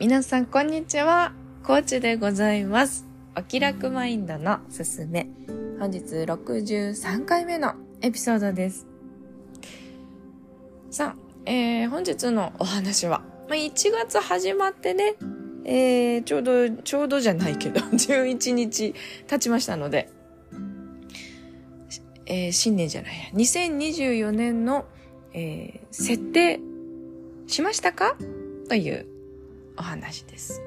[0.00, 1.34] 皆さん、こんにちは。
[1.62, 3.04] コーチでございます。
[3.36, 5.28] お気楽マインドのすすめ。
[5.78, 8.86] 本日63回目のエピソードです。
[10.90, 15.16] さあ、えー、本日のお話は、まあ、1月始まってね、
[15.66, 18.94] えー、ちょうど、ちょうどじゃないけど、 11日
[19.26, 20.08] 経ちましたので、
[22.24, 24.86] えー、新年じゃないや、2024年の、
[25.34, 26.58] えー、設定
[27.46, 28.16] しましたか？
[28.70, 29.09] という
[29.76, 30.60] お話です。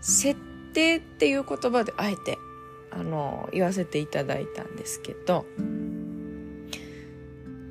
[0.00, 0.38] 設
[0.72, 2.38] 定っていう言葉であえて、
[2.90, 5.46] あの、言わせていただいたんですけど、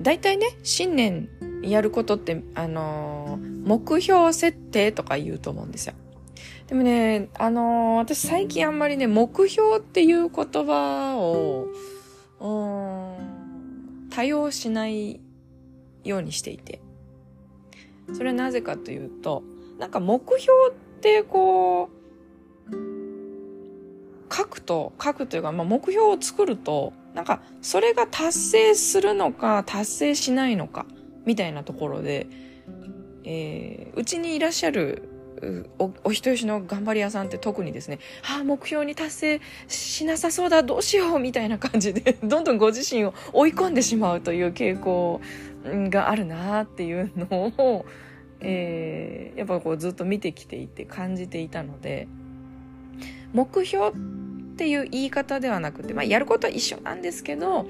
[0.00, 1.28] 大体ね、新年
[1.62, 5.94] やることって、あの、目標設定とか言うと思うんですよ。
[6.66, 11.68] でもね、あの、私最近あんまりね、目標っていう言葉を、
[12.40, 12.46] う
[14.06, 15.20] ん、多用しない
[16.04, 16.80] ようにしていて。
[18.14, 19.42] それはなぜかというと、
[19.82, 21.90] なんか目標ってこ
[22.70, 22.74] う、
[24.32, 30.86] 書くと、書くというか、まあ、目標を作ると、なんかそれが達成するのか達成しないのか
[31.26, 32.28] みたいなところで、
[33.24, 35.08] えー、うちにいらっしゃる
[35.80, 45.20] おお人よしの頑張り屋さんって特にですね、はあ、目標に達成しなさそうだ、どうしようみたいな感じで、 どんどんご自身を追い込んでしまうという傾向
[45.64, 47.26] があるなっていうの
[47.58, 47.84] を、
[48.42, 52.08] えー、やっぱこうずっと見てきていて感じていたので、
[53.32, 53.92] 目標っ
[54.56, 57.66] ていう言い方ではなくて、まあ、やることは一緒なんですけど、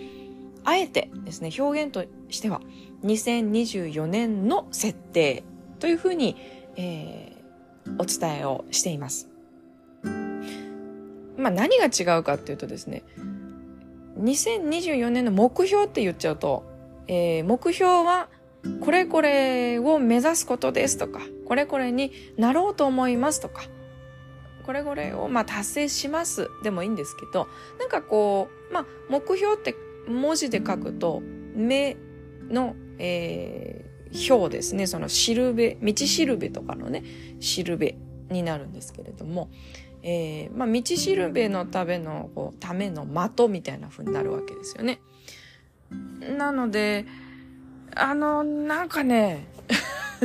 [0.65, 2.61] あえてですね、表現としては、
[3.05, 5.43] 2024年の設定
[5.79, 6.37] というふうに、
[6.77, 9.29] えー、お伝えをしています。
[11.37, 13.03] まあ、何が違うかっていうとですね、
[14.19, 16.65] 2024年の目標って言っちゃうと、
[17.09, 18.29] えー、目標は
[18.81, 23.63] これこれを目指すことですとか、これこれになろうと思いますとか、
[24.65, 29.75] これこれをまあ達成しますでもいいんですけど、なんかこう、まあ目標って
[30.09, 31.23] 文字で書くと、
[31.55, 31.97] 目
[32.49, 37.03] の、えー、表ですね、そのしるべ、道しるべとかのね、
[37.41, 37.97] しるべ
[38.31, 39.51] になるんですけれども、
[40.03, 45.01] えー、まあ道しるべのための、こう、ための的みたいな風になるわけですよね。
[46.37, 47.07] なので、
[47.95, 49.47] あの、なんかね、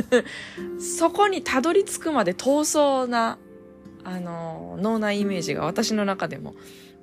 [0.80, 3.38] そこにたどり着くまで遠そうな、
[4.04, 6.54] あの、脳内イメージが私の中でも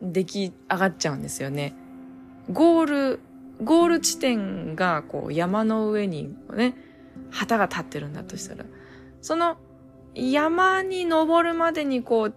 [0.01, 1.75] 出来上がっちゃうんですよね。
[2.51, 3.19] ゴール、
[3.63, 6.75] ゴール地点がこう山の上にね、
[7.31, 8.65] 旗が立ってるんだとしたら、
[9.21, 9.57] その
[10.13, 12.33] 山に登るまでにこう、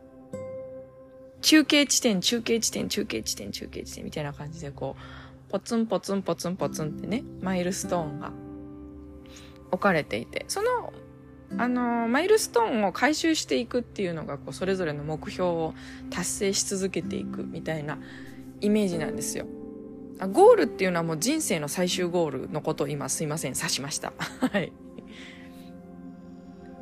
[1.40, 5.02] 中継地点、中継地点、中継地点、中継地点みたいな感じでこう、
[5.48, 8.32] ポツンポツンポツンポツンってね、マイルストーンが
[9.70, 10.92] 置かれていて、その、
[11.56, 15.74] あの、マイルストーンを回収していくっていうのが、こう、それぞれの目標を
[16.10, 17.98] 達成し続けていくみたいな
[18.60, 19.46] イメージなんですよ。
[20.26, 24.12] ゴールっていうのはもう人生の最終ゴールのことを今すいません、指しました。
[24.52, 24.72] はい。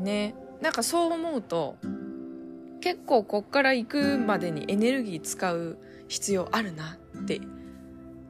[0.00, 0.34] ね。
[0.60, 1.76] なんかそう思うと、
[2.80, 5.78] 結構こっから行くまでにエネルギー使う
[6.08, 7.40] 必要あるなって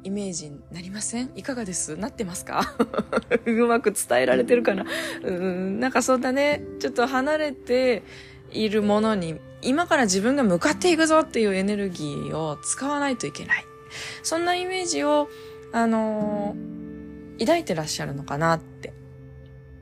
[0.06, 1.32] イメージになりません？
[1.34, 1.96] いかがです？
[1.96, 2.76] なってますか？
[3.44, 4.86] うまく伝えられてるかな？
[5.24, 8.04] うん、なんかそんなね、ちょっと離れて
[8.52, 13.64] いるものに、今から自分が向かっていくぞっていうエネルギーを使わないといけない。
[14.22, 15.28] そんなイメージを、
[15.72, 18.92] あのー、抱いてらっしゃるのかなって。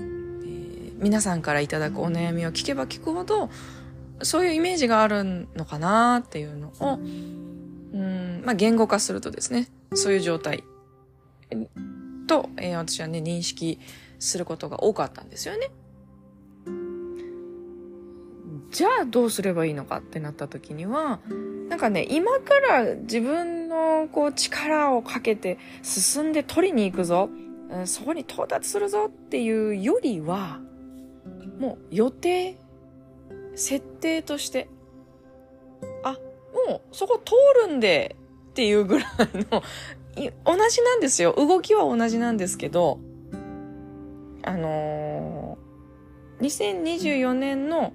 [0.00, 3.50] えー、皆さんからいただくお悩みを聞けば聞くほど、
[4.22, 6.98] そういうイメージがあるのかなっていうのを、
[8.44, 10.64] まあ、言語化するとですね、そういう状態
[12.26, 13.78] と、えー、私はね、認識
[14.18, 15.70] することが多かったんですよね。
[18.70, 21.20] じゃあどうすればいいのかってなった時には、
[21.68, 27.30] なんかね、今から自分のこう力をかけて進んで取りに行くぞ、
[27.86, 30.60] そこに到達するぞっていうよりは、
[31.58, 32.56] もう予定、
[33.54, 34.68] 設定として、
[36.02, 36.18] あ、
[36.68, 37.32] もうそこ通
[37.68, 38.16] るんで
[38.54, 39.10] っていうぐらい
[39.50, 39.62] の、
[40.46, 41.34] 同じなんですよ。
[41.36, 43.00] 動きは同じなんですけど、
[44.44, 47.92] あのー、2024年の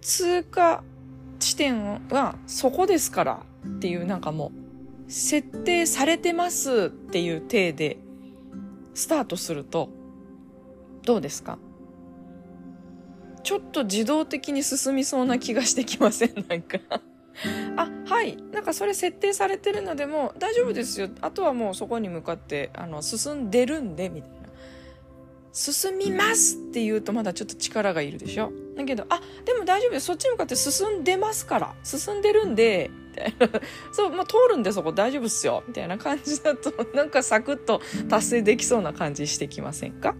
[0.00, 0.84] 通過
[1.40, 4.52] 地点はそこですからっていうなんかも
[5.08, 7.96] う設定されてますっていう体で
[8.94, 9.88] スタートすると
[11.04, 11.58] どうですか？
[13.42, 16.44] ちょっと自動的に進みそうな気がしてきません？
[16.48, 16.78] なんか。
[17.76, 18.36] あ、はい。
[18.52, 21.08] なんかそれ設定されてるのでも大丈夫ですよ。
[21.20, 24.36] あとはもうそこに向かって、あの、進んでるんで、みたいな。
[25.52, 30.06] 進みますって言うとまだちょっと力がいるでしょだけど、あ、でも大丈夫です。
[30.06, 31.74] そっちに向かって進んでますから。
[31.82, 33.60] 進んでるんで、みたいな。
[33.90, 35.64] そう、まあ、通るんでそこ大丈夫っすよ。
[35.66, 40.14] みたいな感じだと、 なんかサクッと達成できそうな感じしてきませんか？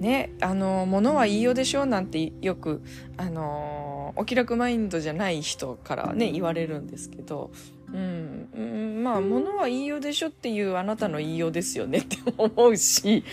[0.00, 1.84] ね、あの、物はいいようでしょ？
[1.84, 2.82] うなんてよく、
[3.16, 3.83] あの、
[4.16, 7.50] お気楽マインドじゃない人からね、言われるんですけど、
[7.92, 13.24] うん、うん、まあ、物はいいよでしょっていうあなたの言いようですよねって思うし、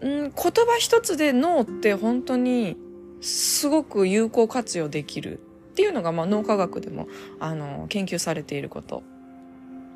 [0.00, 2.76] うん、言葉一つで脳って本当に
[3.20, 5.38] すごく有効活用できる
[5.72, 9.02] っていうのが、まあ、脳科学でも、あの、研究されていること。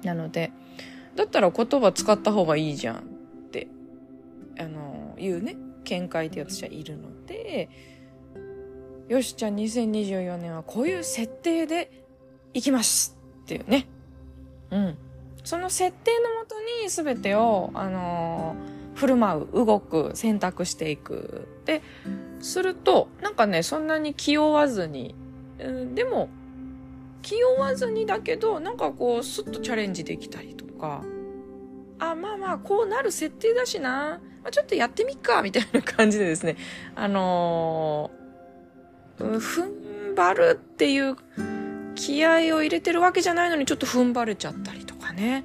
[0.02, 0.52] なので、
[1.16, 3.00] だったら言葉使った方がいいじゃんっ
[3.50, 3.68] て、
[4.58, 7.68] あの、言うね、見解で私はいるので、
[9.08, 11.90] よし、じゃあ2024年はこういう設定で
[12.52, 13.86] いきますっていうね。
[14.70, 14.98] うん。
[15.44, 21.46] その設定のもとに全てを、あのー、振る舞う、動く、選択していく。
[21.66, 21.82] で、
[22.40, 25.14] すると、なんかね、そんなに気負わずに、
[25.60, 26.28] うん、でも、
[27.22, 31.04] 気負わずにだけど、なんかこう、スッとチャレンジできたりとか、
[32.00, 34.20] あ、まあまあ、こうなる設定だしな。
[34.42, 36.56] まあ、ちょっとやってみっか、みたいな感じでですね、
[36.94, 41.16] あのー、踏ん張るっていう
[41.94, 45.44] 気合を入れてるわけじゃないのにちょっと踏ん張れちゃったりとかね。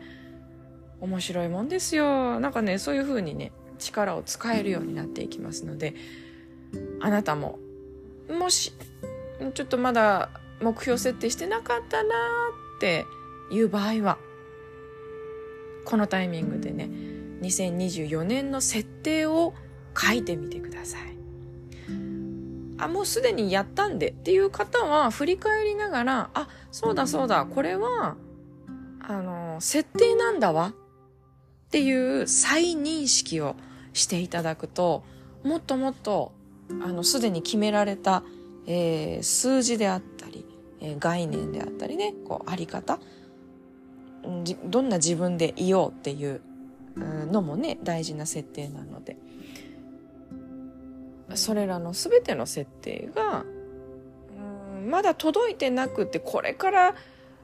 [1.00, 2.39] 面白いもんですよ。
[2.39, 5.95] なんかね、そういう風にね、力を使えるようになっていきますので、
[7.01, 7.59] あなたも、
[8.29, 8.71] もし、
[9.56, 10.29] ちょっとまだ
[10.62, 13.06] 目標設定してなかったなーって
[13.51, 14.19] いう場合は、
[15.85, 16.89] このタイミングでね、
[17.41, 19.56] 2024年の設定を
[19.97, 21.11] 書いてみてください。
[22.81, 28.16] あ、もうすでにやったんでっていう方は振り返りながら、あ、そうだそうだ、これは、
[29.00, 30.74] あの、設定なんだわ。
[30.74, 33.56] っていう再認識を
[33.94, 35.04] していただくと、
[35.44, 36.33] もっともっと、
[36.81, 38.24] あの、すでに決められた、
[38.66, 40.45] えー、数字であったり、
[40.81, 43.00] えー、概念であったりね、こう、あり方、
[44.66, 46.42] どんな自分でいようっていう
[46.98, 49.18] のもね、大事な設定なので、
[51.36, 53.45] それらの全ての設定が、
[54.88, 56.95] まだ届いてなくて、これから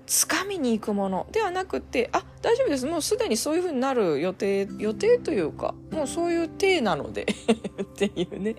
[0.07, 2.85] 掴みに行くものではなくて、あ、大丈夫です。
[2.85, 7.25] もうすでにそういう風になる予定、予定というか、もうそういう体なので
[7.81, 8.55] っていうね、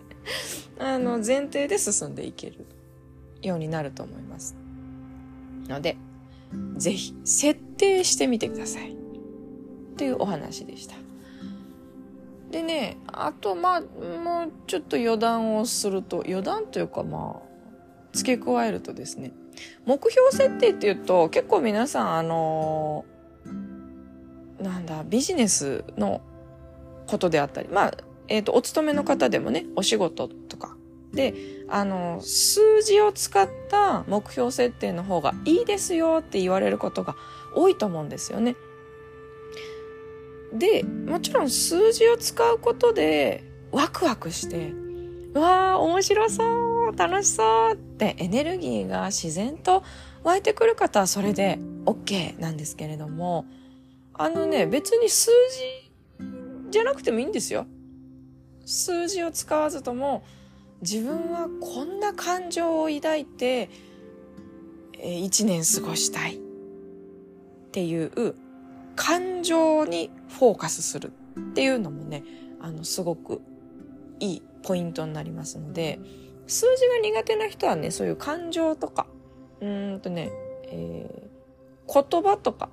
[0.79, 2.67] あの、前提で進んでいける
[3.43, 4.57] ようになると思います。
[5.69, 5.97] ので、
[6.77, 8.93] ぜひ設定してみてください。
[8.93, 8.95] っ
[9.97, 10.95] ていうお話でした。
[12.51, 17.49] でね、あと、まあ、もうちょっと余談をすると、余談というかまあ、
[18.13, 19.33] 付け加えるとですね、
[19.85, 23.05] 目標設定っていうと、結構皆さん、あの
[24.61, 26.21] なんだ、ビジネスの
[27.07, 27.95] ことであったり、まあ、
[28.29, 30.77] えっ、ー、と、お勤めの方でもね、お仕事とか。
[31.13, 31.35] で、
[31.69, 37.17] あの、数字を使った目標設定の方がいいですよって言われることが
[37.55, 38.57] 多いと思うんですよね。
[40.53, 44.73] で、もちろん数字を使うことでワクワクして、
[45.39, 49.83] わあ、面白そう楽しそうってエネルギーが自然と
[50.25, 53.45] 湧いてくる方はそれで OK なんですけれども、
[54.15, 55.31] あのね、別に数
[56.19, 57.67] 字じゃなくてもいいんですよ。
[58.65, 60.25] 数字を使わずとも
[60.83, 63.71] 自分はこんな感情を抱いて
[65.03, 66.39] 一年過ごしたいっ
[67.73, 68.35] ていう
[68.99, 72.25] 感情にフォーカスするっていうのもね、
[72.61, 73.41] あの、すごく
[74.19, 76.01] いいポイントになりますので、
[76.49, 79.07] 数字が苦手な人はね、そういう感情とか、
[79.61, 80.31] うんとね、
[80.65, 82.71] えー、言葉とか、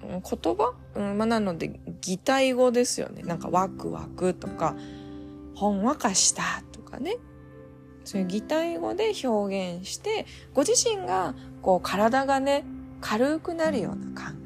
[0.00, 0.74] 言葉？
[0.94, 3.22] うん、まあ、なので、擬態語ですよね。
[3.22, 4.74] なんか、ワクワクとか、
[5.54, 7.16] ほんわかしたとかね。
[8.04, 12.64] そういう擬態語で表現して、ご自身が、こう、体がね、
[13.00, 14.37] 軽くなるような感覚。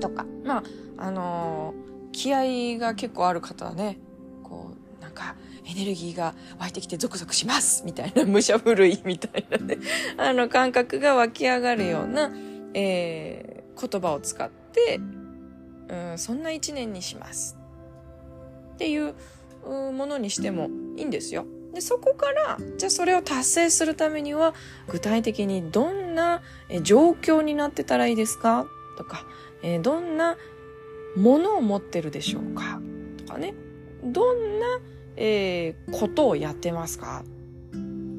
[0.00, 0.62] とか、まあ、
[0.96, 3.98] あのー、気合が結構ある方はね、
[4.42, 9.78] こう、なんか、エネルギーが湧いてきてゾクゾクしますみたいな、武者震いみたいなね、
[10.16, 12.32] あの感覚が湧き上がるような、
[12.74, 15.00] えー、言葉を使って、
[15.88, 17.56] うん、そんな一年にします。
[18.74, 19.14] っていう
[19.92, 21.44] ものにしてもいいんですよ。
[21.74, 24.54] で、そこから、じゃあそれを達成するためには、
[24.88, 26.42] 具体的にどんな
[26.82, 28.66] 状況になってたらいいですか？
[28.96, 29.24] とか、
[29.62, 30.36] えー、どんな
[31.16, 32.80] ものを持ってるでしょうか？
[33.18, 33.54] とかね。
[34.02, 34.66] どんな、
[35.16, 37.24] えー、ことをやってますか？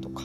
[0.00, 0.22] とか。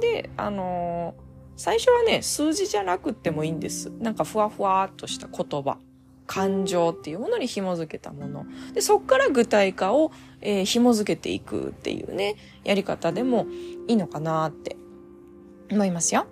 [0.00, 1.22] で、あのー、
[1.56, 3.90] 最初はね、数字じゃなくてもいいんです。
[3.98, 5.78] なんかふわふわっとした言葉
[6.26, 8.46] 感情っていうものに紐づけたもの。
[8.74, 13.46] で、そっから具体化を、えー、紐づけていくっていうね、やり方でも
[13.88, 14.76] いいのかなって
[15.70, 16.26] 思いますよ。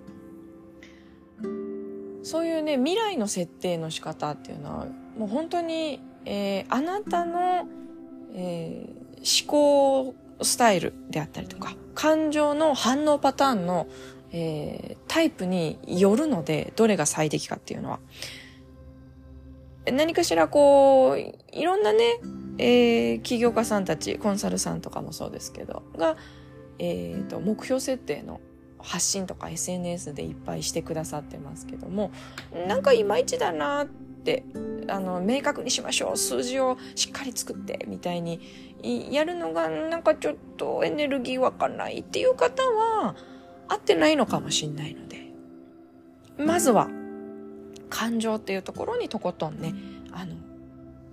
[2.25, 7.67] そういうね、未来の設定の仕方っていうのは、もう本当に、えー、あなたの、
[8.33, 13.87] えー、思考スタイルであったりとか、感情の反応パターンの、
[14.31, 17.99] えー、タイプによるので、どれが最適かっていうのは。
[19.93, 22.19] 何かしらこう、いろんなね、
[22.57, 26.17] えー、起業家さんたち、コンサルさんとかもそうですけど、が、
[26.79, 28.41] えっ、ー、と、目標設定の
[28.85, 32.11] 発信とか SNS でいっぱいしてくださってますけども、
[32.67, 34.43] なんかいまいちだなって、
[34.87, 36.17] あの、明確にしましょう。
[36.17, 38.39] 数字をしっかり作って、みたいに
[39.11, 43.15] やるのがなんかちょっとエネルギーわかないっていう方は、
[43.67, 45.31] 合ってないのかもしんないので、
[46.37, 46.87] まずは、
[47.89, 49.73] 感情っていうところにとことんね、
[50.11, 50.35] あの、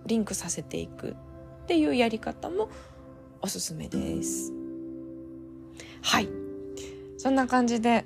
[0.05, 1.17] リンクさせていく
[1.63, 2.69] っていうやり方も
[3.41, 4.53] おすすめです。
[6.03, 6.42] はい。
[7.23, 8.05] そんな感じで、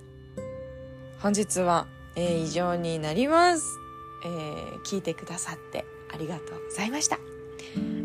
[1.20, 3.64] 本日は、えー、以上になります。
[4.22, 7.18] えー、聞いてくださってありがとうございました。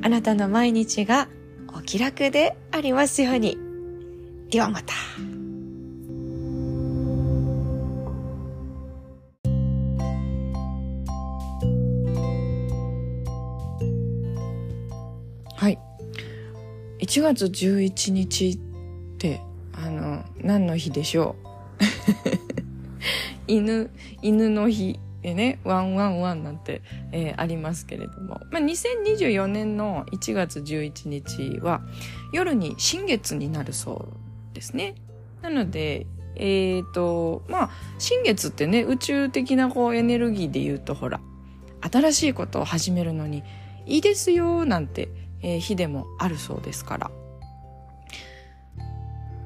[0.03, 1.27] あなたの毎日が
[1.75, 3.57] お気楽でありますように。
[4.49, 4.93] ではまた。
[15.57, 15.77] はい。
[16.99, 18.57] 1月11日っ
[19.17, 19.50] て、
[20.43, 21.35] 何の日でしょ
[21.79, 21.81] う？
[23.51, 23.89] 犬、
[24.21, 26.81] 犬の日でね、ワンワンワンなんて、
[27.11, 31.81] えー、ありますけれども、まあ、2024年の1月11日は
[32.33, 34.07] 夜に新月になるそ
[34.53, 34.95] うですね。
[35.41, 37.69] なので、えっ、ー、と、まあ、
[37.99, 41.19] 新月ってね、宇宙的なこうエネルギーで言うとほら、
[41.81, 43.43] 新しいことを始めるのに
[43.85, 45.09] いいですよ、なんて
[45.43, 47.11] えー、日でもあるそうですから。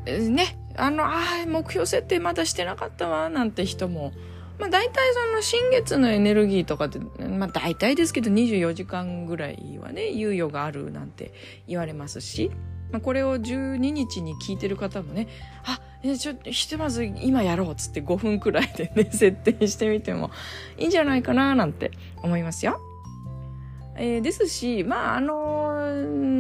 [0.06, 4.14] ね、あの、ああ、目標設定まだしてなかったわ、なんて人も、
[4.60, 11.34] まあ大体その新月のエネルギーとかって、まあ大体ですけど24時間ぐらいはね、猶予があるなんて
[11.68, 12.52] 言われますし、
[12.92, 15.28] まあこれを12日に聞いてる方もね、
[15.66, 15.80] あ、
[16.18, 20.32] ちょっとひとまず今やろうっつって5分くらいでね、設定してみても
[20.78, 21.92] いいんじゃないかななんて
[22.24, 22.80] 思いますよ。
[23.98, 25.86] えー、ですし、まあ、あの、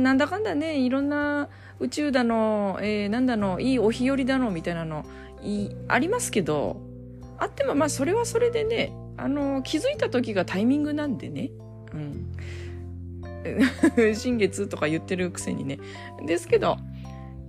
[0.04, 5.06] なんだかんだね、いろんな宇宙だの、えー、なんだの、いいお日和だの、みたいなの、
[5.42, 6.82] い、ありますけど、
[7.38, 11.52] あっても、まあ、それはそれでね、あの、気づいた時がタイミングなんでね、
[11.94, 12.32] うん。
[14.16, 15.80] 新月とか言ってるくせにね。
[16.26, 16.78] ですけど、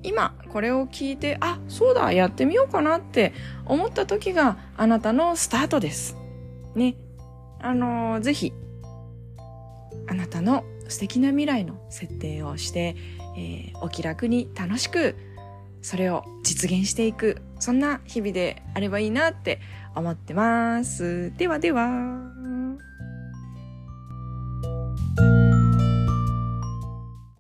[0.03, 3.33] 今これを聞いて、あ、そうだ、やってみようかなって
[3.65, 6.17] 思った時があなたのスタートです。
[6.75, 6.97] ね。
[7.61, 8.53] あのー、ぜひ
[10.09, 12.97] あなたの素敵な未来の設定をして、
[13.37, 15.17] えー、お気楽に楽しく
[15.83, 19.61] それを実現していくそんな日々であればいいなって
[19.95, 21.33] 思ってます。
[21.37, 22.56] ではでは。